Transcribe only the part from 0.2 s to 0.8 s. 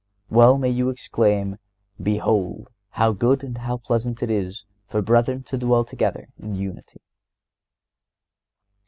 Well may